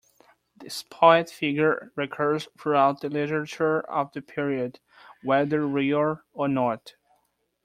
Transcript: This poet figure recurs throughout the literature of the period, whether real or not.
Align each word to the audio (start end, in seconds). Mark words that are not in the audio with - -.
This 0.57 0.81
poet 0.81 1.29
figure 1.29 1.91
recurs 1.95 2.47
throughout 2.57 3.01
the 3.01 3.09
literature 3.09 3.81
of 3.81 4.11
the 4.13 4.23
period, 4.23 4.79
whether 5.21 5.67
real 5.67 6.21
or 6.33 6.47
not. 6.47 6.95